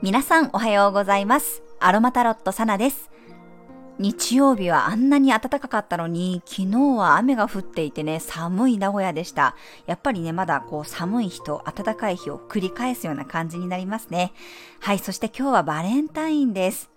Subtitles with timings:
[0.00, 3.10] 皆さんおはようございますアロマタロットサナです
[3.98, 9.56] 日曜日はあんなに暖かかったのに、昨日は雨が降っていてね、寒い名古屋でした。
[9.84, 14.32] やっぱりね、まだこう寒い日と暖かい日を繰り返すような感じになりますね。
[14.80, 16.89] はい、そして今日はバレンタインです。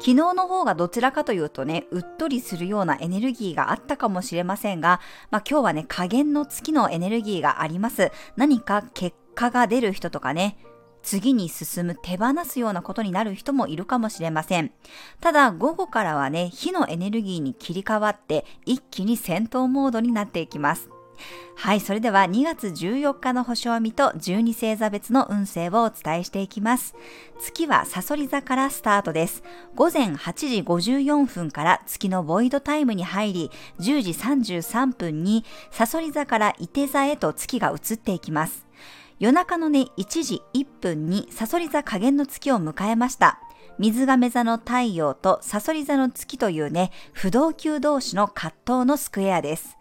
[0.00, 5.00] 昨日の方がどちらかというとね、うっとりするようなエネルギーがあったかもしれませんが、
[5.30, 8.12] まあ今日はね、加減の月のエネルギーがあります。
[8.36, 10.56] 何か結果が出る人とかね、
[11.02, 14.72] 次に進む手放すようなことになる人もいるかもしれません。
[15.20, 20.90] ただ午後からはね、火のエネルギーに切り替わって一気に戦闘モードになっていきます。
[21.56, 26.94] はい、それでは2月14日の星を見と12星座別の運勢をお伝えしていきます。
[27.40, 29.42] 月はサソリ座からスタートです。
[29.74, 38.66] 午前8時54分から月のボイドタイムに入り、10時33分にサソリ座から伊手座へと月が移っていきます。
[39.18, 43.40] 夜中のね、1時1分にサソリ座加減の月を迎えました。
[43.78, 49.76] 水亀座の太陽とサソリ座の月というね、不動級同士の葛藤のスクエアです。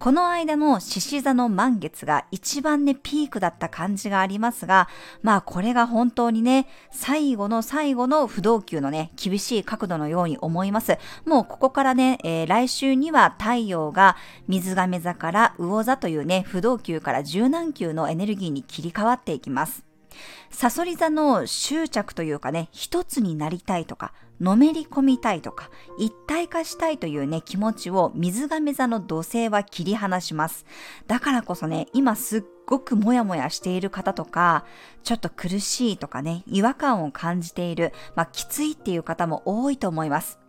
[0.00, 4.88] この間の獅子座の満月が一番ね、ピークだった感じがありますが、
[5.20, 10.96] まあこれが本当にね、最後の最後の不動級のね、厳しい角度のように思います。
[11.26, 14.16] もうここからね、えー、来週には太陽が
[14.48, 19.84] 水亀座から魚座というね、不動級から柔軟級のエネルギーに切り替わっていきます。
[20.50, 30.64] サソリ座の執着というかね、一つになりたいとか、のめり込みたいとか、一体化したいというね、気持ちを水亀座の土星は切り離します。
[31.06, 34.64] だからこそね、今すっごくモヤモヤしている方とか、
[35.02, 40.40] ちょっと苦しいとかね、違和感を感じている、まあきついっていう方も多いと思います。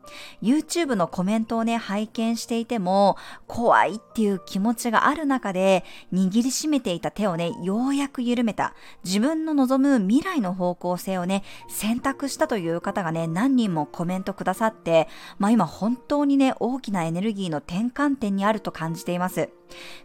[0.42, 8.74] YouTube のコメントをね、拝見していても、怖いっていう気持ちがある中で、握りしめていた手をね、ようやく緩めた。
[9.04, 15.08] 自分の望む未来の方向性をね、選択したという方がね、何人もコメントくださって、
[15.38, 19.50] まあ今本当にね、大きなエネルギーの転換点にあると感じています。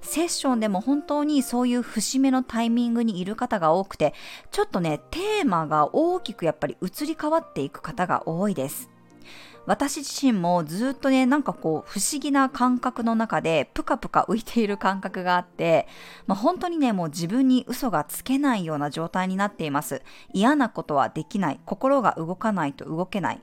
[0.01, 4.15] セッションでも本当にそういう節目のタイミングにいる方が多くて、
[4.51, 8.91] ちょっとね、テーマが大きくやっぱり移り変わっていく方が多いです。
[9.67, 15.89] 私自身もずっとね、なんかこう、不思議な感覚の中で、ぷかぷか浮いている感覚があって、
[16.27, 20.03] まあ、本当にね、もう自分に嘘がつけないような状態になっています。
[20.33, 21.61] 嫌なことはできない。
[21.65, 23.43] 心が動かないと動けない。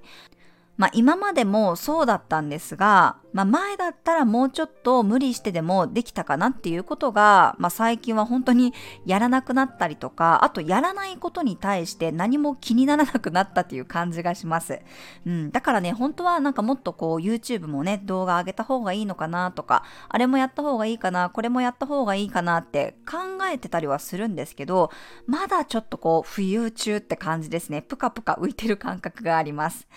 [0.76, 8.74] まあ今までもそうだったんですが、まあ前だったらもうちょっと無理してでもできたかなっていうことが、まあ最近は本当に
[9.06, 14.80] やらなくなったりとか、あとやらないことに対して何も気にならなくなったっていう感じがします。
[15.26, 15.52] うん。
[15.52, 23.18] だからね、本当はなんかもっとこう YouTube もね、動画上げた方がいいのかなとか、あれもやった方がいいかな、これもやった方がいいかなって考
[23.52, 24.92] えてたりはするんですけど、
[25.28, 27.84] まだちょっとこう浮遊中って感じですね。
[27.84, 29.88] ぷかぷか浮いてる感覚があります。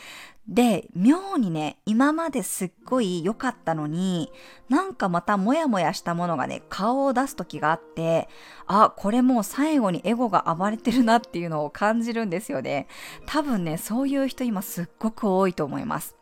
[0.49, 4.31] で、妙にね、今まですっごい良かったのに、
[4.69, 8.29] なんかまたモヤモヤしたものがね、顔を出す時があって、
[8.67, 12.87] あ、これもう最後にエゴが暴れてるなっていうのを感じるんですよね。
[13.27, 16.15] 多分ね、そういう人今すっごく多いと思います。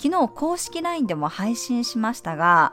[0.00, 2.72] 昨日公式 LINE でも配信しましたが、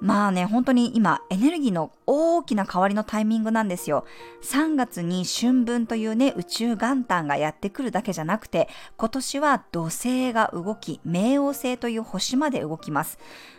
[0.00, 4.04] まあね、本当に今、エネルギーの大きな変わりのタイミングなんですよ。
[4.42, 13.18] 3月に春分というね、宇宙元旦がやってくるだけじゃなくて、今年は土星が動き、冥王星という星まで動きます。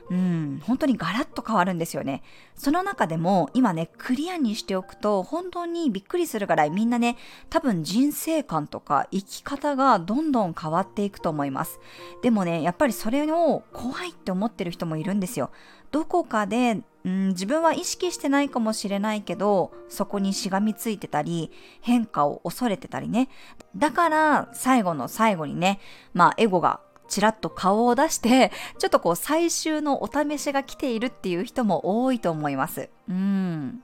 [0.10, 2.24] うん、本当にガラッと変わるんですよね。
[2.56, 7.18] その中でも今ね、クリアにしておくと本当にびっくりするぐらいみんなね、
[7.50, 11.80] 多分人生観とか生き方がどんどん変わっていくと思います。
[12.22, 15.52] でもね、やっぱりそれを怖いって思ってる人もいるんですよ。
[15.92, 23.30] どこかで、うん、自分は意識してないかもしれないけど、そこにしがみついてたり、変化を恐れてたりね。
[23.76, 25.80] だから最後の最後にね、
[26.14, 32.90] まあエゴがちらっと顔を出して、ちょっとこう最終のお試しが来ているっていう人も多いと思います。
[33.10, 33.82] うん。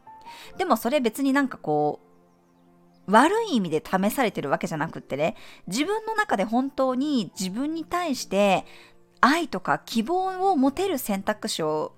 [0.57, 1.99] でもそれ別になんかこ
[3.07, 5.35] う、悪い意味で試されてるわけじゃなくってね、
[5.67, 8.65] 自分の中で本当に自分に対して
[9.21, 11.93] 愛とか希望を持てる選択肢を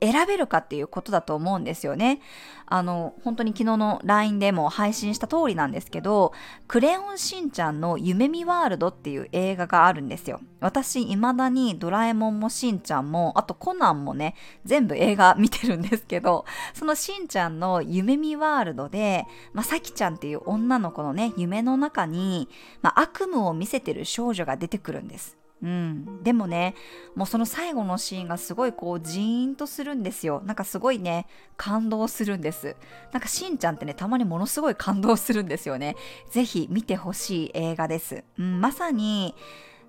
[0.00, 2.20] 選べるかっていうことだと思うんですよね。
[2.66, 6.32] あの、本当に昨日の LINE でも配信した通りなんですけど、
[6.66, 10.40] クレヨンしんちゃんの夢見ワールドっていう映画があるんですよ。
[10.60, 14.34] 私、未だにドラえもんもしんちゃんも、あとコナンもね、
[14.64, 16.44] 全部映画見てるんですけど、
[16.74, 22.48] そのしんちゃんの夢見ワールドで、まさきちゃんっていう女の子のね、夢の中に、
[22.82, 25.36] まあ、悪夢を見せてる少女が出てくるんです。
[25.62, 26.74] うん、でもね
[27.14, 30.42] もうその最後のシーンがすごいこうジーンとするんですよ。
[30.44, 31.26] なんかすごいね
[31.56, 32.76] 感動するんです。
[33.12, 35.96] なんかしんちゃんってねたまにものすごい感動するんですよね。
[36.30, 39.34] ぜひ見てほしい映画です、うん、まさに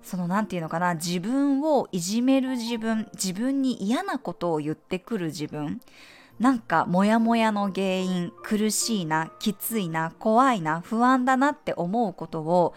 [0.02, 5.80] その何て言うのかな自分をいじめる自分自分に嫌なことを言ってくる自分。
[6.38, 12.74] なんかモヤモヤの原因苦しいなきついな怖いな不安だなって思うことを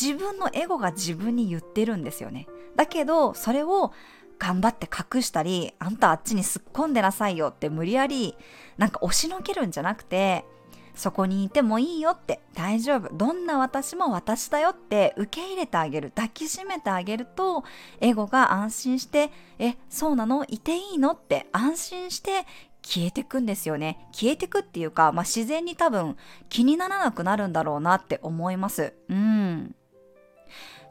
[0.00, 2.46] 自分のエゴが自分に言ってるんですよね
[2.76, 3.92] だけどそれを
[4.38, 8.36] 頑張って隠したりあんたあっちにすっ込んでなさいよって無理やり
[8.78, 10.44] なんか押しのけるんじゃなくて
[10.96, 17.64] そこにいてもいいよって大丈夫どんな私も私だよって受け入れてあげる抱きしめてあげると
[18.00, 20.44] エゴが安心してえそうなの？
[20.48, 21.12] いていいの？
[21.12, 22.46] って安心して
[22.82, 24.06] 消えてくんですよね。
[24.12, 26.16] 消えてくっていうか、まあ、自然に多分
[26.48, 28.94] 気にならなくなるんだろうなって思います。
[29.08, 29.74] うん。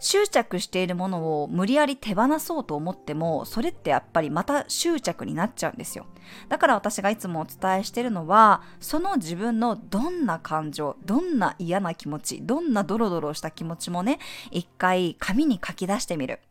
[0.03, 6.05] 執着しているものを無理やり手放そうと思っても、それってやっぱりまた執着になっちゃうんですよ。
[6.49, 14.19] だから私がいつもお伝えしているのは、その自分のどんな感情、どんな嫌な気持ち、どんなドロドロした気持ちもね、
[14.51, 16.41] 一回紙に書き出してみる。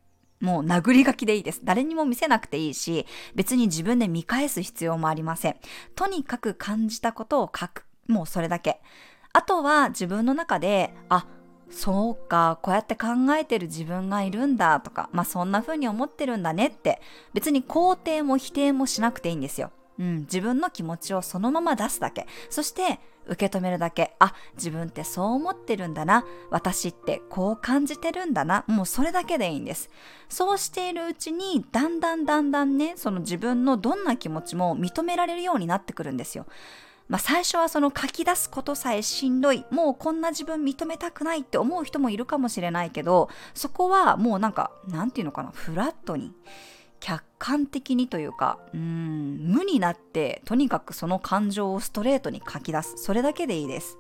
[0.41, 1.61] もう殴り書きでいいです。
[1.63, 5.57] 誰にも見せなくていいし、別に自分で見返す必要もありません。
[5.95, 7.85] とにかく感じたことを書く。
[8.09, 8.81] もうそれだけ。
[9.35, 11.27] あとは自分の中で、あ、
[11.73, 13.09] そうか、こうやって考
[13.39, 17.01] えてる自分がいるんだとか、まあそんな風に思ってるんだねって、
[17.33, 19.71] 別に肯定も否定もしなくていいんですよ。
[19.99, 22.27] うん、自分の気持ちをそのまま出すだけ。
[22.51, 24.15] そして受け止めるだけ。
[24.19, 26.25] あ、自分ってそう思ってるんだな。
[26.51, 28.65] 私ってこう感じてるんだな。
[28.67, 29.91] もうそれだけでいいんです。
[30.29, 36.47] そうしているうちに、だんだんだんだんね、その自分のどんな気持ちも認められるようになってくるんですよ。
[37.13, 46.33] まあ、最初はその書き出すことさえしんどい、もうこんな自分認めたくないって思う人もいるかもしれないけど、そこはもうなんか、なんていうのかな、フラットに。
[47.01, 52.95] 客観的にというかうん無になってとにかくその感情をストレートに書き出す。
[52.97, 53.99] それだけでいいです。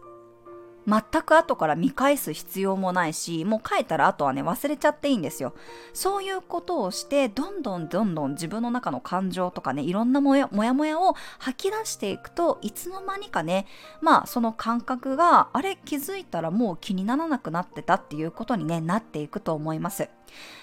[0.87, 5.55] 全く後から見返す必要もないし、もう書いたら後はね、忘れちゃっていいんですよ。
[5.93, 13.67] そういうことをして、どんどんどんどん自分の中の感情とかね、いろんなもやもやもやを吐き出していくといつの間にかね、
[14.01, 20.09] まあその感覚が、あれ気づいたらもう気にならなくなってたっていうことにね、なっていくと思います。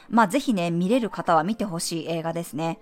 [0.09, 2.79] まあぜひね、見れる方は見てほしい映画ですね。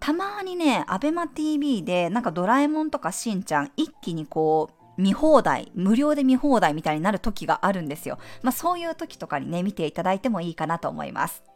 [0.00, 8.18] たまにね、アベマ TV でなんかドラえもんとかしんちゃん一気にこう見放題、無料で見放題みたいになる時があるんですよ。
[8.42, 11.49] まあそういう時とかにね、見ていただいてもいいかなと思います。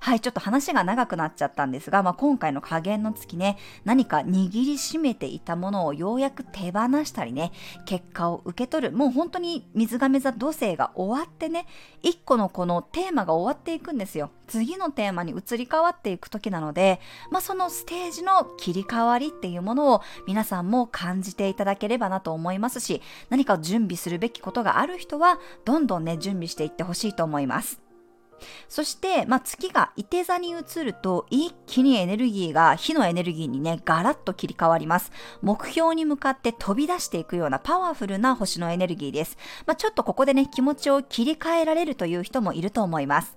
[0.00, 7.52] はい、ちょっと話が長くなっちゃったんですが、まあ、今回の加減の月ね、何か握りしめていたものをようやく手放したりね、
[7.84, 11.66] 結果を受け取る、もう本当に水亀座土星が終わってね、
[12.02, 14.30] 一個のこのテーマが終わっていくんですよ。
[14.46, 27.85] 次のテーマに移り変わっていく時なので、まあ、そのステージの切り替わりっていうものを皆さんも感じていただければなと思いますし、何か準備するべきことがある人は、どんどんね、準備していってほしいと思います。
[28.68, 35.12] そして、まあ、月が伊手座に移ると一気にエネルギーが火のエネルギーにねガラッと切り替わります
[35.42, 39.36] 目標に向かって飛び出していくようなパワフルな星のエネルギーです、
[39.66, 43.36] まあ、ちょっとここでね気持ちを切り替えられるという人もいると思います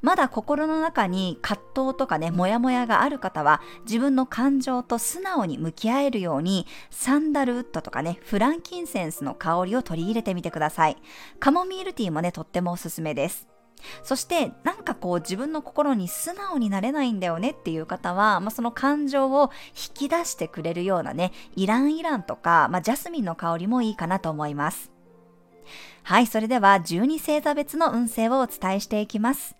[0.00, 10.96] まだ心の中に葛藤とかね、モヤモヤがある方は、自分の感情と素直に向き合えるように、サンダルウッドとかね、フランキンセンスの香りを取り入れてみてください。
[11.40, 13.47] カモミールティーもね、とってもおすすめです。
[14.02, 24.90] そしてなんかこう自分の心に素直になれないんだよねっていう方は、まあ、その感情を引き出してくれるようなねイランイランとか、まあ、ジャスミンの香りもいいかなと思います。
[26.02, 29.56] はいそれでは12星座別の運勢をお伝えしていきます。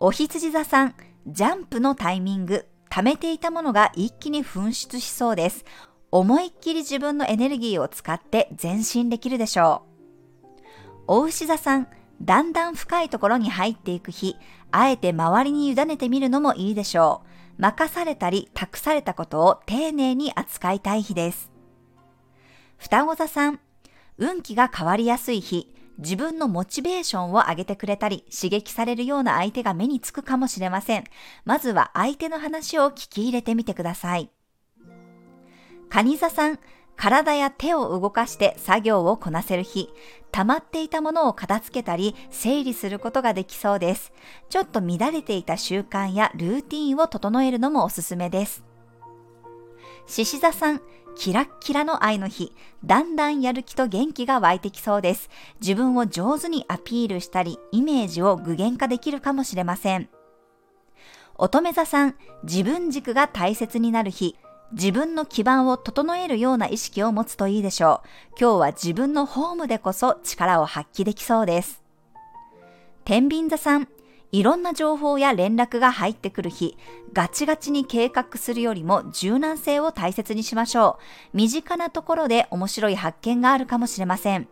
[0.00, 0.94] お羊座さん
[1.26, 5.64] ジャンプのタイミング貯めていたものが一気に噴出しそうです。
[6.10, 9.96] 思いっきり自分のエネルギーを使って前進できるでしょう。
[11.08, 11.88] お牛座さん
[12.22, 14.36] だんだん深いところに入っていく日、
[14.70, 17.22] あえて周りに委ねてみるのもいいでしょ
[17.58, 17.62] う。
[17.62, 21.50] 任されたり託されたことを丁寧に扱いたい日です。
[22.78, 23.60] 双子座さん、
[24.18, 31.04] 運気が変わりやすい日、自分のモチベーションを上げてくれたり、刺激されるような相手が目につくかもしれません。
[31.44, 34.30] まずは相手の話を聞き入れてみてください。
[35.88, 36.58] 蟹座さん、
[36.96, 39.90] 体や手を動かして作業をこなせる日、
[40.32, 44.12] 溜まっていたものを片付けたり整理することができそうです。
[44.48, 48.64] ちょっと乱れていた習慣やルーティンを整えるのもおすすめです。
[50.06, 50.80] 獅子座さん、
[51.16, 52.52] キラッキラの愛の日、
[52.84, 55.30] だんだんやる気と元気が湧いてきそうです。
[55.60, 60.08] 自分を上手にアピールしたり、イメージを具現化できるかもしれません。
[61.38, 64.36] 乙女座さん、自分軸が大切になる日。
[64.72, 68.08] 自分の基盤を整えるような意識を持つといいでしょう。
[68.40, 71.82] 今日は自分のホームでこそ力を発揮できそうです。
[73.04, 73.88] 天秤座さん、
[74.32, 76.76] いろんな情報や連絡が入ってくる日、
[77.12, 80.98] ガチガチに計画するよりも柔軟性を大切にしましょ
[81.32, 81.36] う。
[81.36, 84.48] 身近なところで面白い発見があるかもしれません。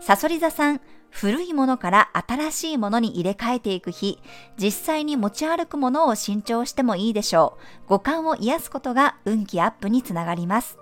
[0.00, 0.80] サソリ座さん、
[1.10, 4.18] 古いものから新しいものに入れ替えていく日、
[4.56, 7.88] 実際に持ち歩くものを新調してもいいでしょう。
[7.88, 10.78] 五感を癒すことが運気アップにつながります。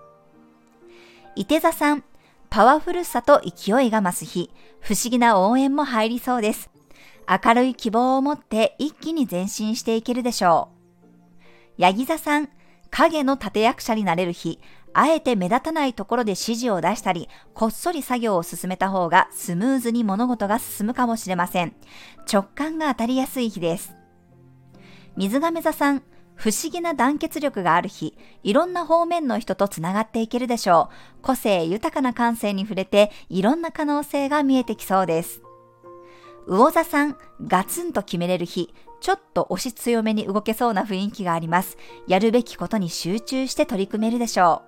[1.35, 2.04] 伊手座さん、
[2.50, 6.70] パワフルさと勢いが増す日、不思議な応援も入りそうです。
[7.28, 10.70] 明るい希望を持って一気に前進していけるでしょ
[11.78, 11.82] う。
[11.82, 12.49] ヤギ座さん、
[12.90, 14.61] 影の立役者になれる日、
[15.00, 21.76] あえて目立たないところで指示を出したり、こっそり作業を進めた方がスムーズに物事が進むかもしれません。
[22.30, 23.94] 直感が当たりやすい日です。
[25.16, 26.02] 水亀座さん、
[26.34, 31.22] 不思議な団結力がある日、いろんな方面の人とつながっていけるでしょう。
[31.22, 35.42] 個性豊かな感性に触れて、いろんな可能性が見えてきそうです。
[36.48, 41.76] 魚座さん、ガツンと決めれる日、ちょっと押し強めに動けそうな雰囲気があります。
[42.08, 44.67] やるべきことに集中して取り組めるでしょう。